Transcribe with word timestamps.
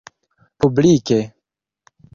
publike 0.65 1.19